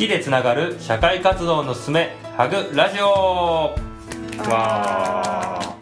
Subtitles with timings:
[0.00, 3.74] きでつながる社会活動のすすめハグラジオ。
[4.48, 5.76] は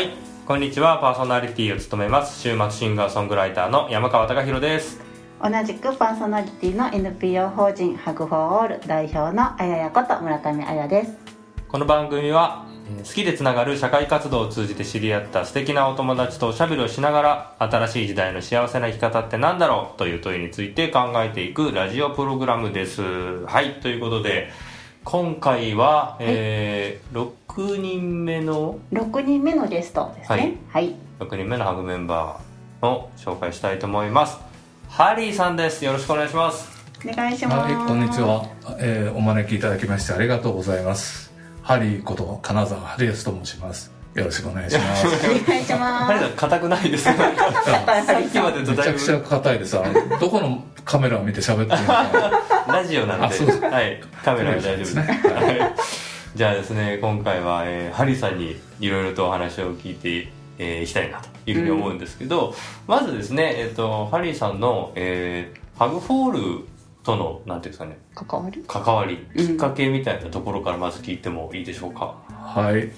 [0.00, 0.10] い。
[0.46, 0.98] こんにちは。
[0.98, 2.40] パーソナリティを務めます。
[2.40, 5.00] 週末シンガーソングライターの山川貴博です。
[5.42, 11.18] 同じくパーソナリティの NPO 法人ハグフォーオール代表のあややこと村上あやです。
[11.66, 12.64] この番組は
[12.98, 23.02] 好きでつながる社会活動を通じて知り合った素敵なお友達とおしゃべりをしながら新しい時代の幸せな生き方って何だろうという問いについて考えていくラジオプログラムです。
[23.46, 23.80] はい。
[23.80, 24.50] ということで
[25.04, 30.56] 今回は、えー6人目の？6人目のゲストですね。
[30.70, 34.38] はい、6人目のハグメンバーを紹介したいと思います。
[34.88, 35.84] ハリーさんです。
[35.84, 36.70] よろしくお願いします。
[37.04, 37.72] お願いします。
[37.74, 38.46] はい、こんにちは、
[38.78, 41.31] えーお招きいただきましてありがとうございます。
[41.62, 43.92] ハリーこと金沢ハリエスと申します。
[44.14, 45.06] よろしくお願いします。
[45.06, 46.04] お願いします。
[46.04, 47.16] ハリーさん硬くないですね。
[47.16, 49.78] さっきまでとだいめちゃくちゃぶ硬いです。
[49.78, 52.66] あのどこのカメラを見て喋ってるのか。
[52.68, 53.26] ラジオなんで。
[53.26, 53.60] あそうです。
[53.60, 54.96] はい、カメラは大丈夫です。
[56.34, 62.54] じゃあですね今回は、えーハリーさんにいろいろとお話を聞いてえーいきたいなというふうに思うんですけど、
[62.86, 66.66] まずですね、えっとハリーさんの、えーハグフォール
[67.02, 67.98] とのなんていうんですかね。
[68.14, 68.64] 関わり？
[68.66, 69.26] 関わり。
[69.34, 69.46] うん。
[69.46, 72.76] きっかけみたいなところからまず聞いてもいいでしょうか、はい。
[72.76, 72.90] えっ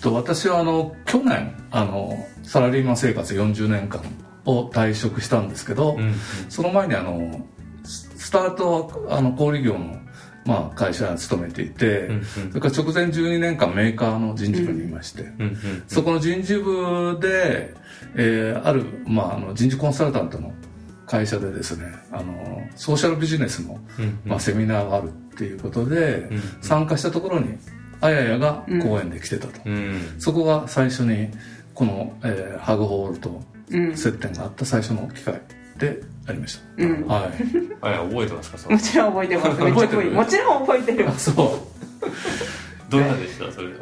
[0.00, 4.00] と、私はあの、去年、あの、サラリーマン生活40年間
[4.44, 6.14] を退職したんですけど、うん
[6.48, 7.44] その前にあの、
[7.84, 9.96] ススタートはあの、小売業の、
[10.44, 12.24] まあ、会社に勤めていて、うんうん。
[12.24, 15.82] それから直前12年間メーカーの人事部にいまして、うんうん。
[15.88, 17.74] そこの人事部で、
[18.14, 20.52] えーある、まあ、あの人事コンサルタントの
[21.08, 27.58] 会社でですねあのソーシャルビジネスの、うんまあ、セミナーがあるっていうことで、うん参加したところに
[28.00, 30.14] あややが講演で来てたと、うん。
[30.18, 31.30] そこが最初に
[31.74, 33.96] この、えーハグホールとうん。
[33.96, 35.40] 接点があった最初の機会
[35.78, 37.06] でありました、うん。
[37.06, 37.30] はい。
[37.80, 38.58] あいや覚えてますか？
[38.58, 38.74] それ。
[38.76, 39.60] もちろん覚えてます。
[39.62, 40.10] めっちゃ覚えてる。
[40.12, 41.08] もちろん覚えてる。
[41.08, 42.90] あそう。
[42.90, 43.50] どんなでした？
[43.52, 43.72] それは。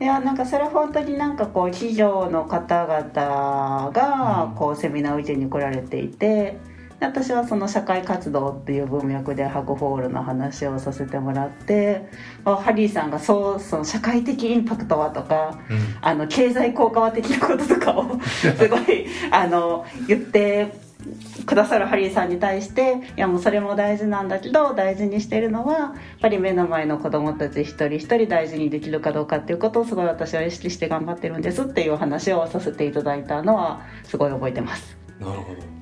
[0.00, 6.58] いやなんかそれ本当になんかこう企業の方々がこうセミナーを受けに来られていてで
[7.00, 12.08] 私はその社会活動っていう文脈でハグホールの話をさせてもらって
[12.44, 20.72] あハリーさんがそうその社会的インパクトはとかうんあの経済効果は的なこととかをすごい あの言って
[21.44, 35.73] くださるハリーさんに対していやもうそれも大事なんだけど大事にしてるのはやっぱり目の前の子供たち一人一人大事にできるかどうかっていうことをすごい私は意識して頑張ってるんですっていう話をさせていただいたのはすごい覚えてますなるほど。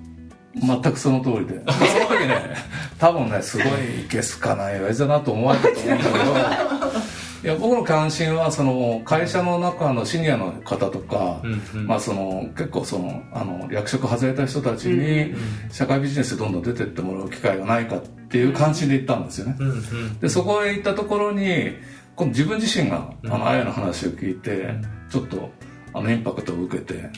[0.54, 1.62] 全くその通りで。
[1.66, 2.56] その時ね
[2.98, 3.68] 多分ねすごい
[4.08, 7.02] ゲスかない親父だなと思われたと思うんだけど。
[7.42, 11.86] いや僕の関心はその会社の中のシニアの方とか、うんうん。
[11.88, 15.34] まあ、その結構そのあの役職外れた人たちに
[15.72, 20.18] 社会ビジネスでどんどん出てってもらう機会がないかっていう関心で行ったんですよね、うんうん。
[20.20, 21.74] でそこへ行ったところに
[22.14, 24.68] 今度自分自身があのあやの話を聞いて
[25.10, 25.50] ちょっと
[25.94, 27.10] あのインパクトを受けて。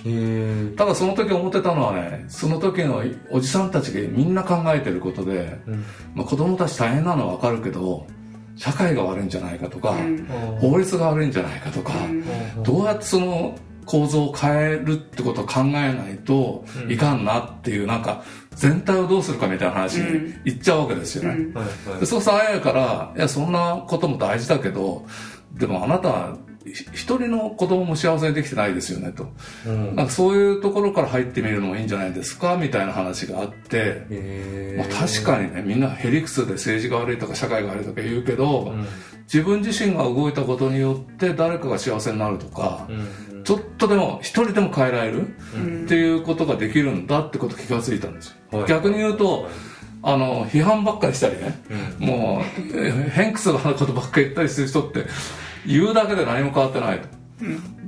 [0.76, 5.84] ただその時思ってたのはねその時のおじさんたちがみんな考えてることで、うん。
[6.14, 8.06] まあ、子供たち大変なのは分かるけど
[8.56, 10.26] 社会が悪いんじゃないかとか、うん。
[10.60, 11.92] 法律が悪いんじゃないかとか、
[12.62, 21.34] どうやってその構造を変えるってことを考えないといかんなっていうなんか全体をどうするかみたいな話に行っちゃうわけですよね。
[21.34, 21.54] うん。
[21.54, 22.00] はいはい。
[22.00, 25.04] でそうするとあやから「いやそんなことも大事だけど
[25.52, 29.32] でもあなた一人の子供も幸せにできてないですよね」と。
[29.66, 29.96] うん。
[29.96, 38.86] なんかそういうところから入ってみるのもいいんじゃないですかみたいな話があって、へまあ、確かにねみんなへりくつで政治が悪いとか社会が悪いとか言うけど、うん。
[39.24, 43.44] 自分自身が動いたことによって誰かが幸せになるとか、うん。
[43.44, 45.84] ちょっとでも一人でも変えられるうん。
[45.84, 48.68] っていうことができるんだってこと気がついたんですよ、はい。
[48.68, 49.48] 逆に言うと
[50.02, 51.62] あの批判ばっかりしたりね、
[52.00, 52.06] うん。
[52.06, 52.42] も
[52.74, 55.06] うえ偏屈なことばっかり言ったりする人って
[55.66, 57.00] 言うだけで何も変わってない。
[57.00, 57.08] と、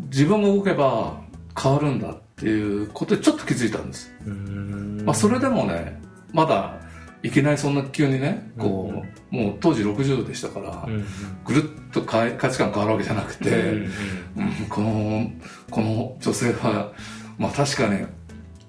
[0.08, 1.20] 自分が動けば
[1.60, 5.02] 変わるんだっていうことでちょっと気づいたんです、うん。
[5.04, 6.00] まあ、それでもね
[6.32, 6.78] まだ
[7.22, 9.02] いきなりそんな急にねこ
[9.32, 11.04] う、もう当時60でしたから、うん
[11.44, 13.90] ぐるっと価値観変わるわけじゃなくて、うん
[14.36, 14.66] うん。
[14.68, 15.30] この
[15.70, 16.92] この女性は
[17.38, 18.04] まあ確かに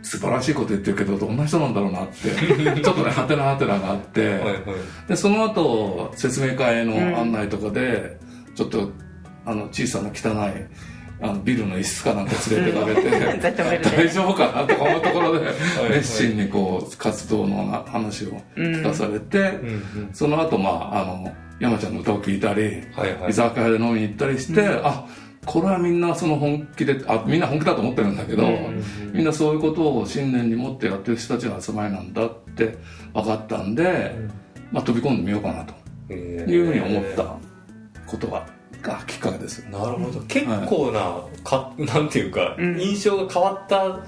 [0.01, 2.30] 素晴らしいこと言ってるけどどんな人なんだろうなって
[2.81, 4.56] ちょっとねハテナハテナがあって、はいはい。
[5.10, 8.18] でその後説明会の案内とかで、
[8.57, 8.89] ちょっと
[9.45, 10.65] あの小さな汚い
[11.21, 15.50] あのビルの一室かなんか連れてかれて、 大丈夫かなとか思うところで い
[15.92, 20.09] 熱心にこう活動のな話を聞かされて、うんうん。
[20.13, 23.30] その後まああの山ちゃんの歌を聴いたり、はいはい。
[23.30, 25.06] 居酒屋で飲みに行ったりして、あ
[25.45, 28.48] これはみんなその本気であみんな本気だと思ってるんだけど、
[29.12, 32.75] みんなそういうことを信念に持ってやってる人たちの集まりなんだって
[33.13, 34.15] 分かったんで、
[34.71, 35.74] まあ、飛び込んでみようかなと
[36.10, 36.15] へ
[36.48, 37.47] いうふうに思った
[38.07, 38.48] ことが
[38.81, 39.59] がきっかけです。
[39.69, 40.21] なるほど。
[40.21, 42.80] 結構な、かなんていうか、うん。
[42.80, 44.00] 印象が変わった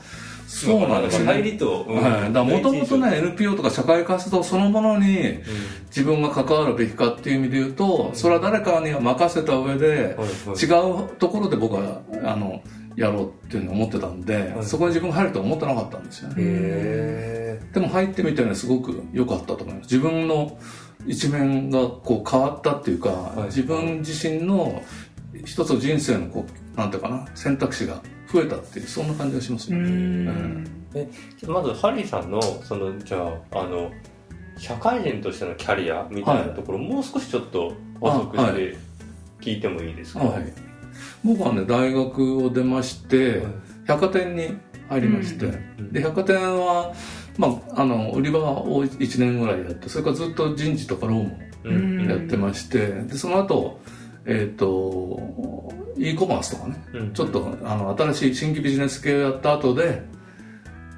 [0.50, 1.26] そうなんですよ。
[1.26, 2.02] ね入りと、うん。
[2.02, 5.52] はい、だからもともとね NPO とか社会活動そのものに象
[5.90, 11.06] 自分が関わるべきかっていう意味で言うとそれは誰かには任せた上ではいはい。
[11.06, 12.64] 違うところで僕はあの
[12.96, 14.66] やろうっていうのを思ってたんではい。
[14.66, 16.36] そこに自分が入るとは思ってなかったんですよね。
[16.40, 19.94] へでも入ってみてねすごく良かったと思います。
[19.94, 20.58] 自分の
[21.06, 23.42] 一面がこう変わったっていうか、い。
[23.44, 24.82] 自分自身の
[25.46, 28.02] 一つの人生のこうなんていうかな選択肢が
[28.32, 30.68] 増えたっていうそんな感じがしますうよね、ん。
[30.96, 31.10] え
[31.48, 33.92] まずハリーさんのそのじゃああの
[34.58, 38.78] 社会人としてのキャリアみたいなところ、もう少しちょっと補足して
[39.40, 40.54] 聞いてもいいですか、はい、
[41.24, 43.48] 僕はね大学を出まして、はい。
[43.88, 44.58] 百貨店に
[44.90, 45.94] 入りまして、ん。
[45.94, 46.94] で百貨店は、
[47.40, 53.80] まあ、あの売り場を1年ぐらいやってそれからずっと人事とかローもやってまして、でその後
[54.26, 57.14] えっ、と e コマースとかねうん。
[57.14, 60.04] ちょっとあの新しい新規ビジネス系をやった後で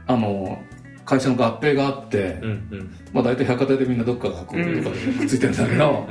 [0.08, 0.58] あの
[1.06, 2.96] 会社の合併があって、うんうん。
[3.14, 4.84] まあ、大体百貨店でみんなどっかがこううん。
[4.84, 6.08] どっかでくっついてるんだけど、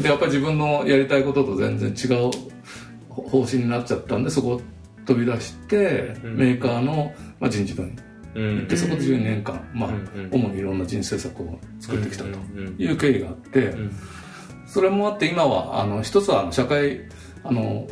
[0.00, 2.30] でやっぱり自分のやりたいことと全然違う
[3.08, 4.60] 方針になっちゃったんでそこを
[5.04, 6.36] 飛び出して、うん。
[6.36, 7.96] メーカーの、まあ、人事部に
[8.34, 8.56] うん。
[8.58, 10.30] 行って、そこで12年間、まあうんうん。
[10.32, 12.30] 主にいろんな人生策を作ってきたと
[12.78, 13.96] いう経緯があって、うん。
[14.66, 17.00] それもあって今はあの一つはあの社会
[17.42, 17.86] あの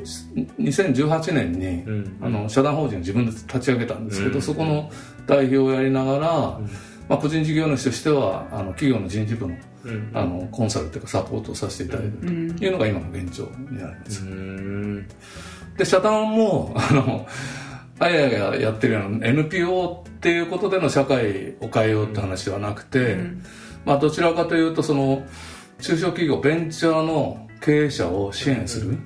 [0.58, 4.90] 2018年に、うんあの社団法人を自分で立ち上げたんですけど、うんそこの
[5.26, 6.70] 代表をやりながら、うん。
[7.08, 15.08] まあ、個人事業主としてはあの企業の人事部のうんあのコンサルというかサポートをさせていただいてるうんというのが今の現状になります、うん。
[15.78, 17.26] で社団もあの
[17.98, 19.06] あやややってるよ。
[19.08, 23.42] うな NPO っていうことでの社会を変えようって話ではなくて、ん。
[23.84, 25.24] まあ、どちらかというとその
[25.80, 28.98] 中小企業ベンチャーの経営者を支援する、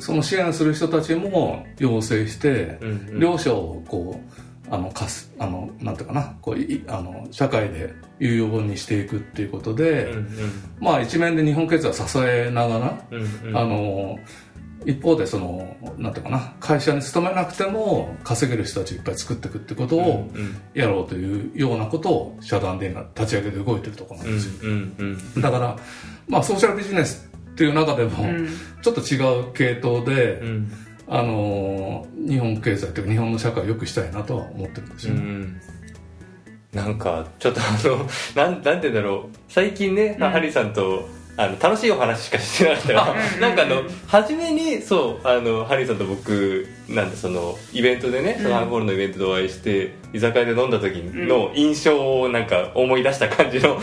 [0.00, 3.20] その支援する人たちも養成して、うんうん。
[3.20, 6.36] 両者をこうあのかすあのなんていうかな。
[6.40, 10.28] こういあの社会で有用にしていくっていうことで、うん
[10.80, 13.56] まあ一面で日本経済を支えながら、うんうん。
[13.56, 14.18] あの
[14.86, 16.54] 一方でそのなんていうかな。
[16.60, 25.42] 会社に勤めなくても稼げる人たちをいっぱい作っていくってことをうんやろうというようなことを社団で今立ち上げて動いてるところなんですよ、うんうん。
[25.42, 25.76] だから
[26.28, 28.48] まあソーシャルビジネスっていう中でもうん。
[28.82, 30.72] ちょっと違う系統で、うん
[31.06, 35.60] あの日本経済というか日本の社会を良くしたいなとは思ってるんですよね、うん。
[36.72, 39.36] なんかちょっとあのなんなんて言うんだろう。
[39.48, 40.30] 最近ね、うん。
[40.30, 41.06] ハリーさんと
[41.36, 53.80] あの楽しいお話しかしてなかったらなんかあの初めにそうあのハリーさんと僕なんでそのイベントでね、そのアンコールのイベントでお会いして居酒屋で飲んだ時の印象をなんか思い出した感じの、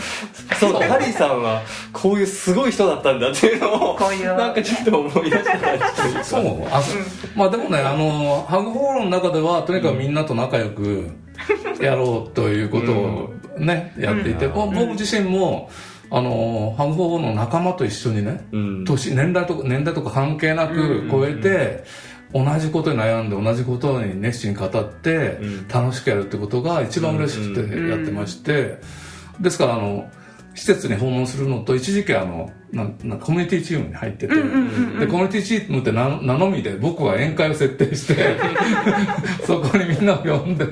[0.58, 0.72] そう。
[0.74, 1.62] ハリーさんは
[1.92, 4.26] こういうすごい人だったんだっていうのをこういう。
[4.36, 6.24] なんかちょっと思い出した感じというか。
[6.24, 6.66] そう。
[6.70, 6.82] あ、
[7.34, 11.10] まあでもねあのハグフォールの中ではとにかくみんなと仲良く
[11.80, 15.70] やろうということをね、やっていて、ぼ僕自身も
[16.14, 18.84] あのハグフォールの仲間と一緒にね、うん。
[18.84, 21.84] 年年代とか年代とか関係なく超えて、
[22.34, 25.68] 同じことに悩んで同じことに熱心に語って、うん。
[25.68, 28.78] 楽しくやるってことが一番嬉しくてやってまして、
[29.40, 30.06] ですからあの
[30.54, 38.36] 施設に訪問するのと一時期あのなんなんコミュニティチームに入ってて、でコミュニティチームって名名のみで僕は宴会を設定して
[39.46, 40.66] そこにみんなを呼んで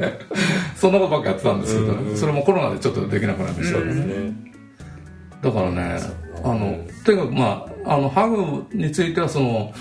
[0.74, 4.49] そんなことばっかやってたんですけど、それもコロナでちょっとできなくなりましたけどね、ね
[5.42, 5.98] だからね、
[6.44, 9.72] あの、とにかくまあ、あの、ハグについてはその、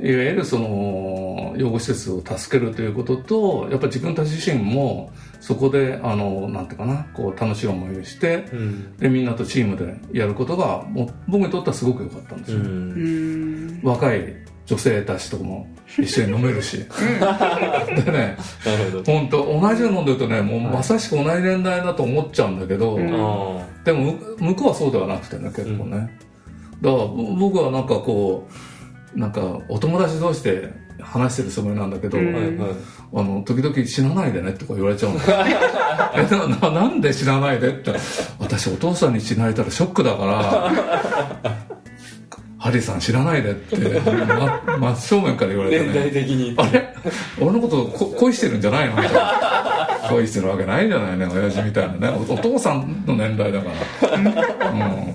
[0.00, 8.96] いわゆるその、養護施設を助けるということと、やっぱり自分たち自身も、そこで、あの、なんていうかな、こう、楽しい思いをして、うん。
[8.96, 12.58] で、みんなとチームでやることが、もう僕にとってはすごく良かったんですよ。
[12.58, 12.64] うん。
[12.64, 13.80] うん。
[13.82, 14.36] 若い
[14.68, 15.66] 女性たちとも
[15.98, 16.76] 一緒に飲めるし。
[18.04, 18.36] でね、
[19.06, 23.08] 本当同じの飲んでるとね、もうまさしく同じ年代だと思っちゃうんだけど、うん。
[23.08, 26.18] あでもむ向こうはそうではなくてね結構ね、
[26.82, 28.46] だからぼ僕はなんかこ
[29.16, 30.70] うなんかお友達同士で
[31.00, 32.76] 話してるつもりなんだけど、うん
[33.10, 35.20] あの時々死なないでねとか言われちゃうの
[36.14, 36.26] え
[36.60, 37.94] なななんで死なないでって。
[38.38, 40.70] 私お父さんに死なれたらショックだか
[41.42, 41.67] ら
[42.58, 43.76] ハリーさん知らないでって、
[44.78, 46.54] ま、真正面から言われて年代ね的に。
[46.56, 46.94] あれ？
[47.40, 48.96] 俺のことこ恋してるんじゃないの？
[48.96, 50.08] みたいな。
[50.10, 52.18] 恋してるわけないじゃないね親父みたいなね。
[52.28, 53.66] おお父さんの年代だか
[54.00, 55.14] ら、うん、でも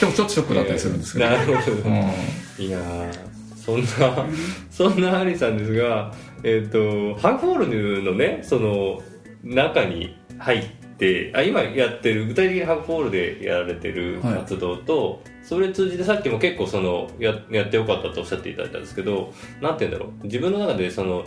[0.00, 3.12] ちょっとショックだったりするんですけど、なるほど、うん、いやー
[3.56, 4.26] そんな
[4.70, 9.00] そんなハリーさんですがえっ、とハグフォールのねその
[9.44, 10.64] 中に入っ
[10.96, 20.24] ってあ今やってる具体的にハグホールでやられてる活動と、それ通じてさっきも結構そのややってよかったとおっしゃっていただいたんですけどなんて言うんだろう。
[20.24, 21.24] 自分の中でその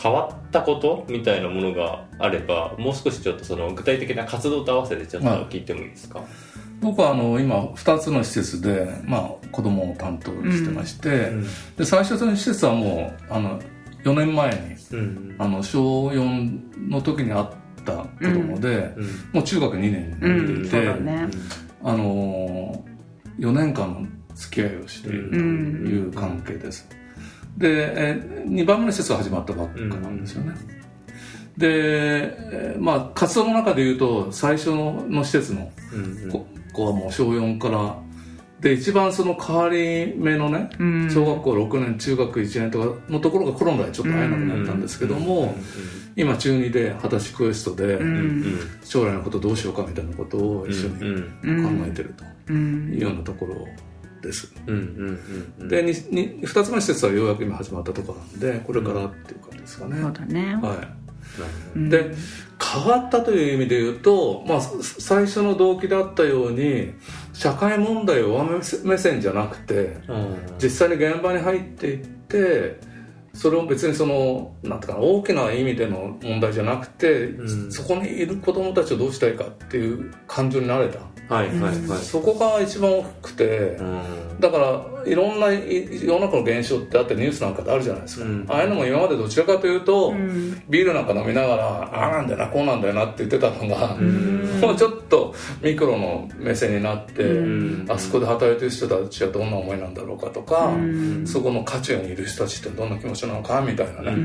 [0.00, 6.22] 変わったことみたいなものがあればもう少しちょっとその具体的な活動と合わせてちょっと聞いてもいいですか、
[6.80, 13.60] 僕はあの今2つの施設で、まあ、子供を担当してまして、うんで最初の施設はもうあの
[14.04, 17.46] 4年前にうんあの小4の時に会っ
[17.84, 21.28] た子供で、うんもう中学2年うになっていて、ね。
[21.84, 22.84] あの
[23.38, 26.88] 4年間の付き合いをしているという関係です、
[27.56, 30.54] で、え2番目の施設が始まったばっかなんですよね、
[31.56, 37.96] で、えーまあ活動の中で言うと最初の施設のうん子子はもう小4から
[38.62, 41.10] で一番その変わり目のね、うん。
[41.10, 45.56] 小学校6年中学1年とかのところがコロナでちょっと会えなくなったんですけども、
[46.16, 47.98] 今中2で二十歳クエストで
[48.84, 50.94] 将来のことどうしようかみたいなことを一緒に
[51.42, 52.24] うん考えてると。
[52.48, 52.92] うん。
[52.92, 53.66] いうようなところ
[54.20, 55.20] です、うんうん
[55.60, 60.54] うんでにに2つ目の施設はようやく今始まったところなんでこれからっていう感じですかね、そうだね。
[60.62, 61.76] はい。
[61.76, 62.14] うんで
[62.62, 66.92] 変わったという意味で言うと、まあ、す最初の動機だったように
[67.32, 70.36] 社会問題を上目線じゃなくてうん。
[70.62, 72.80] 実際に現場に入っていって
[73.34, 77.72] それを別にそのなんていうかな大きな意味での問題じゃなくて、うん。
[77.72, 80.98] そこにいる子供たちをどうしたいかっていう感情になれた、
[81.34, 81.98] はいはいはい。
[81.98, 83.44] そこが一番大きくて、
[83.78, 84.40] うん。
[84.40, 88.46] だからいろんない世の中の現象ってあってニュースなんかであるじゃないですか、うん。
[88.48, 90.62] ああいうのも今までどちらかというと、うん。
[90.68, 94.60] ビールなんか飲みながらああなんだよなこうなんだよなって言ってたのが、ん。
[94.60, 97.86] もうちょっとミクロの目線になって、うん。
[97.88, 101.26] あそこで働いてる人たちはどんな思いなんだろうかとか、うん。
[101.26, 104.16] そこの渦中にいる人たちってどんな気持ちなのかみたいなね、う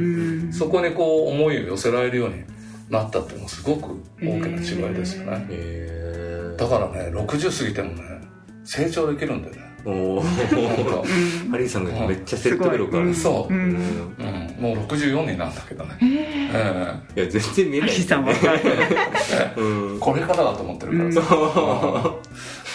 [0.50, 0.54] ん。
[0.54, 2.44] そこにこう思いを寄せられるように
[2.90, 8.22] なったっていうのはすごく大きな違いですよね、へだからね60過ぎてもね
[8.64, 10.20] 成長できるんだよねー。
[10.20, 10.34] おなん。
[10.34, 13.14] ーかハリーさんがめっちゃ説得力ある。
[13.16, 13.74] そう、ううん。
[13.74, 17.90] んうん、もう64になったけどね、えいや全然見えない。
[17.90, 18.60] ハリーさんわかる
[19.58, 19.96] うん。
[19.98, 21.12] えこれからだと思ってるから。
[21.12, 22.22] さ、こ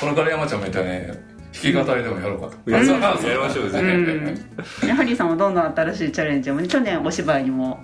[0.07, 1.14] れから山ちゃんみたいに弾
[1.52, 4.35] き語りでもやろうかと、やりましょうやりましょううぜん。
[4.81, 7.78] でハリーさんはどんどん新しいチャレンジをね去年お芝居にも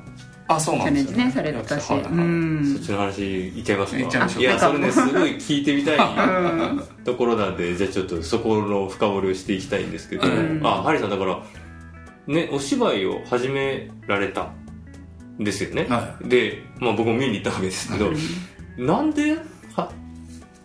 [0.49, 1.91] あそうチなんですよ、ャレンジねされてたし。
[1.93, 2.13] はいはい。
[2.13, 2.75] うん。
[2.75, 3.99] そっちの話いっちゃいますか？
[3.99, 4.43] いっちゃいましょう。
[4.43, 6.01] いやそれねすごい聞いてみたいう
[6.75, 10.61] んところなんでじゃあちょっとそこの深掘りをしていきたいんですけど、うん。
[10.65, 11.39] あハリーさんだから
[12.27, 14.51] ねお芝居を始められた
[15.39, 18.11] んですよね、はで、まあ、僕も見に行ったわけですけど、
[18.77, 19.37] なんで
[19.77, 19.93] は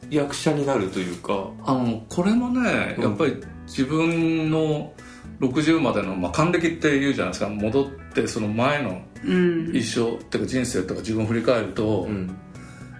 [0.09, 1.49] 役者になるというか？
[1.65, 3.35] あのこれもねやっぱり
[3.67, 4.93] 自分の
[5.41, 7.49] 60までの、まあ、還暦って言うじゃないですか。
[7.49, 9.75] 戻ってその前のうん。
[9.75, 12.35] 一生っていうか人生とか自分を振り返ると、うん。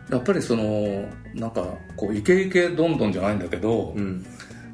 [0.10, 1.66] やっぱりそのなんか
[1.96, 4.26] こうイケイケどんどんじゃないんだけど、うん。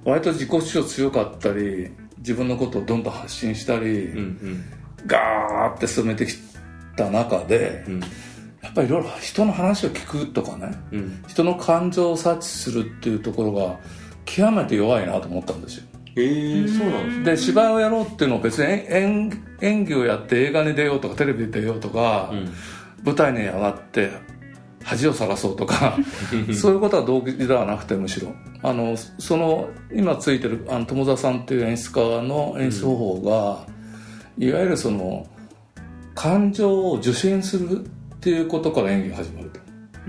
[0.03, 4.63] 割と自己主張強かったり自分のことをどんどん発信したり、うんうん。
[5.05, 6.34] ガーって進めてき
[6.96, 8.00] た中でうん。
[8.62, 11.24] やっぱりいろいろ人の話を聞くとかねうん。
[11.27, 13.79] 人の感情を察知するっていうところが
[14.25, 15.84] 極めて弱いなと思ったんですよ
[16.19, 22.31] えー、そうなんですで芝居をやろうっていうのは別に演演技をやって映画に出ようとかテレビで出ようとか、
[23.03, 24.09] 舞台に上がって
[24.83, 25.97] 恥をさらそうとか
[26.53, 28.33] そういうことは動機ではなくてむしろ。
[28.61, 33.67] あのその今ついてるあの友沢さんっていう演出家の演出方法が、
[34.38, 35.27] いわゆるその
[36.15, 39.59] 感情を受信するっていうことから演技が始まると。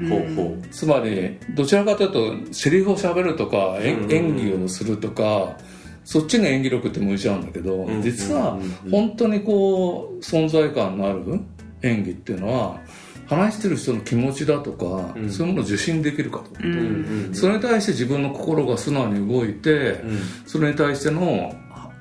[0.09, 0.69] ほうほう。
[0.71, 4.13] つまりどちらかというとセリフを喋るとか、えうんうんうん。
[4.13, 5.57] 演技をするとか
[6.05, 8.03] そっちに演技力って向いちゃうんだけど、ん。
[8.03, 8.59] 実は
[8.91, 11.41] 本当にこう存在感のある
[11.83, 12.81] 演技っていうのは
[13.27, 15.31] 話してる人の気持ちだとか、うん。
[15.31, 17.27] そういうものを受信できるかと、ううんん。
[17.29, 17.35] うん。
[17.35, 19.71] それに対して自分の心が素直に動いて、
[20.05, 20.19] うん。
[20.47, 21.55] それに対しての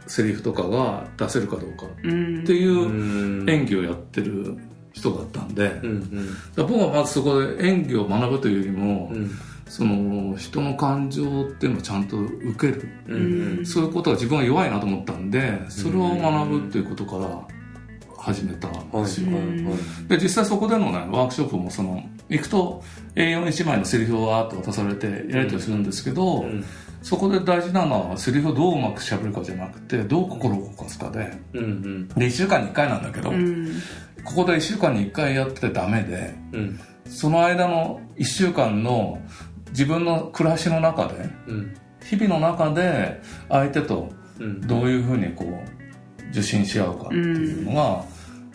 [0.07, 2.41] セリフとかが出せるかどうかうん。
[2.41, 3.49] っていううん。
[3.49, 4.57] 演技をやってる
[4.91, 5.89] 人だったんで、うん。
[5.89, 6.27] うん。
[6.27, 9.31] だから僕はまずそこで演技を学ぶというよりも、うん
[9.69, 17.47] その人の感情っていうのをちゃんと受ける、うんそういうことが自分が弱いなと思ったんでそれを学ぶっていうことから
[18.17, 19.29] 始めたんはいですよ、
[20.07, 22.83] で実際そこでのねワークショップもその行くと
[23.15, 26.63] A41 枚のセリフをわーっと渡されてやり取りするんですけど、うん。
[27.01, 31.33] そこで大事なのはセリフをどううまくしゃべるかじゃなくてどう心を動かすかで。
[31.53, 32.07] うんうん。
[32.09, 33.73] で1週間に1回なんだけど、うん。
[34.23, 36.79] ここで1週間に1回やっててダメでうん。
[37.05, 39.19] その間の1週間の
[39.71, 41.77] 自分の暮らしの中でうん。
[42.03, 44.09] 日々の中で相手と
[44.39, 44.61] うん。
[44.61, 48.05] どういうふうにこう受信し合うかっていうのがワ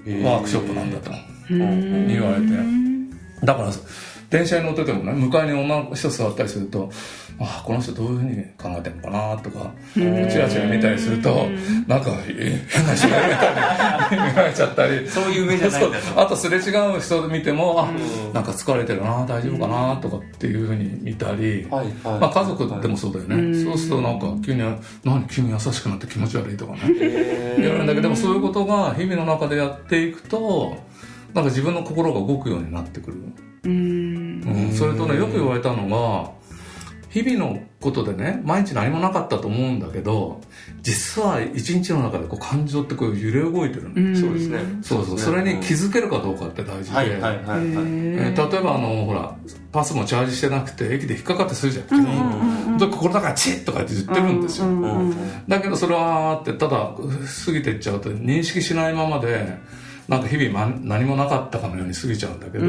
[0.06, 1.10] ークショップなんだと。
[1.50, 2.46] うん言われて。
[3.44, 3.70] だから
[4.30, 6.90] 電車に乗っててもね向かいに女の人座ったりすると
[7.38, 11.48] あこの人どういうふうに考えてるのかなとかチラチラ見たりすると
[11.86, 15.08] なんかえ変な人がいるみたいに見られちゃったり。
[15.08, 17.88] そういう目じゃないんだそうあとすれ違う人見てもあ
[18.32, 22.20] なんか疲れてるな大丈夫かなとかっていうふうに見たり、はいはい。
[22.20, 24.62] まあ、家族でもそうだよね、そうするとなんか急に
[25.04, 26.78] 「何君優しくなって気持ち悪い」とかね。
[27.58, 30.76] 言われるんだけどでもそういうことが日々の中でやっていくと
[31.32, 33.16] なんか自分の心が動くようになってくる、
[33.64, 34.42] うん。
[34.44, 36.30] うん、それとねよく言われたのが
[37.14, 40.40] 日々のことでね毎日何もなかったと思うんだけど
[40.82, 44.58] 実は一日の中でこう感情ってこう揺れ動いてるの、そうですね。
[44.82, 45.18] そうそう。
[45.20, 48.50] それに気づけるかどうかって大事で、はいはいはいはいえー。
[48.50, 49.36] 例えばあのほら
[49.70, 54.66] パスもチャージしてなくて駅で引っかかってするじゃん時に、で心の中でチッとかって言ってるんですよ、
[55.46, 56.94] だけどそれはってただ
[57.46, 59.56] 過ぎていっちゃうと認識しないままで
[60.08, 62.66] なんか日々ま何もなかったかのように過ぎちゃうんだけど、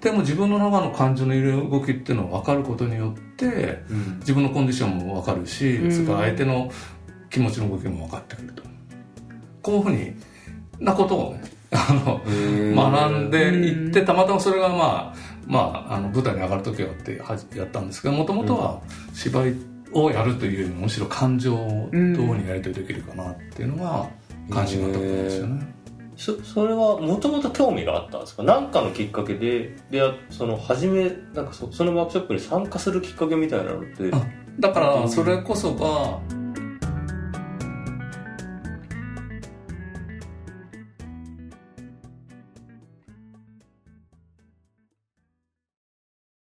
[0.00, 3.82] でも自分の中の感情の揺れ動きっていうのを分かることによって、
[4.20, 6.70] 自分のコンディションも分かるし、それから相手の
[7.30, 8.62] 気持ちの動きも分かってくると。
[9.62, 10.14] こういうふうに
[10.78, 15.14] なことをね あの学んでいってたまたまそれがまあ
[15.46, 18.80] まああの舞台に上がる時はってはやったんですけどもともとは
[19.12, 19.54] 芝居
[19.92, 22.00] をやるというよりもむしろ感情をどう
[22.36, 24.08] にやり取りできるかなっていうのが
[24.50, 25.74] 関心があったことですよね。
[26.16, 28.42] そそれはもともと興味があったんですか？
[28.42, 34.10] 何かのきっかけででその初めなんかそそのワークショップに参加するきっかけみたいなのって。
[34.60, 36.20] だからそれこそが